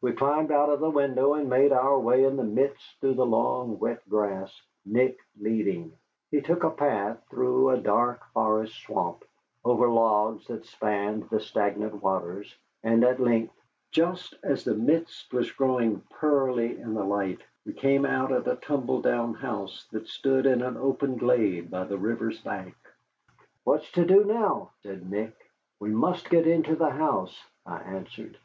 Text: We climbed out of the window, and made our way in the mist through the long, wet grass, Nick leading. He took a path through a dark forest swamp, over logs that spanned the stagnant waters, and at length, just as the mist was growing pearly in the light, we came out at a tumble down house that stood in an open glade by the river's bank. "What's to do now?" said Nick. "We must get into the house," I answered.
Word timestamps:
We 0.00 0.12
climbed 0.12 0.50
out 0.50 0.70
of 0.70 0.80
the 0.80 0.88
window, 0.88 1.34
and 1.34 1.46
made 1.46 1.72
our 1.72 2.00
way 2.00 2.24
in 2.24 2.38
the 2.38 2.42
mist 2.42 2.96
through 3.02 3.12
the 3.16 3.26
long, 3.26 3.78
wet 3.78 4.00
grass, 4.08 4.62
Nick 4.86 5.18
leading. 5.38 5.92
He 6.30 6.40
took 6.40 6.64
a 6.64 6.70
path 6.70 7.22
through 7.28 7.68
a 7.68 7.76
dark 7.76 8.24
forest 8.32 8.74
swamp, 8.80 9.24
over 9.62 9.90
logs 9.90 10.46
that 10.46 10.64
spanned 10.64 11.28
the 11.28 11.38
stagnant 11.38 12.02
waters, 12.02 12.56
and 12.82 13.04
at 13.04 13.20
length, 13.20 13.52
just 13.90 14.34
as 14.42 14.64
the 14.64 14.74
mist 14.74 15.34
was 15.34 15.52
growing 15.52 16.00
pearly 16.18 16.80
in 16.80 16.94
the 16.94 17.04
light, 17.04 17.42
we 17.66 17.74
came 17.74 18.06
out 18.06 18.32
at 18.32 18.48
a 18.48 18.56
tumble 18.56 19.02
down 19.02 19.34
house 19.34 19.86
that 19.92 20.08
stood 20.08 20.46
in 20.46 20.62
an 20.62 20.78
open 20.78 21.18
glade 21.18 21.70
by 21.70 21.84
the 21.84 21.98
river's 21.98 22.40
bank. 22.40 22.74
"What's 23.64 23.92
to 23.92 24.06
do 24.06 24.24
now?" 24.24 24.70
said 24.82 25.10
Nick. 25.10 25.34
"We 25.78 25.90
must 25.90 26.30
get 26.30 26.46
into 26.46 26.74
the 26.74 26.88
house," 26.88 27.44
I 27.66 27.80
answered. 27.80 28.38